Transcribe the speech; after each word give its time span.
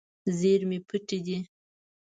زیرمې 0.37 0.79
پټې 0.87 1.17
دي. 1.25 1.37